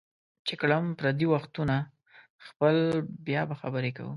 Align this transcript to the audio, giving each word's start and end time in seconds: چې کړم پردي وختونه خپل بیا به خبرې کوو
چې 0.47 0.53
کړم 0.61 0.83
پردي 0.99 1.27
وختونه 1.33 1.75
خپل 2.45 2.75
بیا 3.27 3.41
به 3.49 3.55
خبرې 3.61 3.91
کوو 3.97 4.09